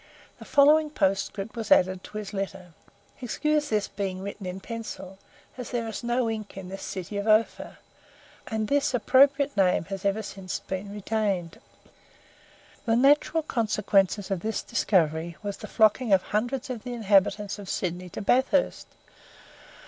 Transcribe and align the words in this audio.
The 0.39 0.45
following 0.45 0.89
postscript 0.89 1.55
was 1.55 1.71
added 1.71 2.03
to 2.05 2.17
his 2.17 2.33
letter: 2.33 2.73
"Excuse 3.21 3.69
this 3.69 3.87
being 3.87 4.23
written 4.23 4.47
in 4.47 4.59
pencil, 4.59 5.19
as 5.59 5.69
there 5.69 5.87
is 5.87 6.03
no 6.03 6.27
ink 6.27 6.57
in 6.57 6.69
this 6.69 6.81
city 6.81 7.17
of 7.17 7.27
Ophir." 7.27 7.77
And 8.47 8.67
this 8.67 8.95
appropriate 8.95 9.55
name 9.55 9.85
has 9.89 10.03
ever 10.03 10.23
since 10.23 10.57
been 10.57 10.91
retained. 10.91 11.59
The 12.87 12.95
natural 12.95 13.43
consequences 13.43 14.31
of 14.31 14.39
this 14.39 14.63
discovery 14.63 15.37
was 15.43 15.57
the 15.57 15.67
flocking 15.67 16.11
of 16.13 16.23
hundreds 16.23 16.71
of 16.71 16.81
the 16.83 16.93
inhabitants 16.93 17.59
of 17.59 17.69
Sydney 17.69 18.09
to 18.09 18.23
Bathurst. 18.23 18.87